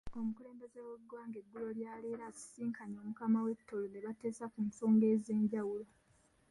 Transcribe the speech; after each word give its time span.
Omukulembeze 0.19 0.79
w'eggwanga 0.87 1.37
eggulo 1.41 1.69
lya 1.77 1.93
leero 2.01 2.23
asisinkanyeemu 2.29 2.99
Omukama 3.03 3.39
w'e 3.45 3.55
Tooro, 3.67 3.85
nebateesa 3.89 4.45
ku 4.53 4.59
nsonga 4.67 5.05
ez'enjawulo. 5.13 5.85